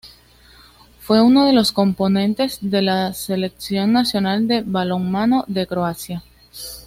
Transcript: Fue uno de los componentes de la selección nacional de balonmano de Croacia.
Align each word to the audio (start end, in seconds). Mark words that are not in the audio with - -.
Fue 0.99 1.21
uno 1.21 1.45
de 1.45 1.53
los 1.53 1.71
componentes 1.71 2.57
de 2.63 2.81
la 2.81 3.13
selección 3.13 3.93
nacional 3.93 4.47
de 4.47 4.63
balonmano 4.65 5.45
de 5.47 5.67
Croacia. 5.67 6.23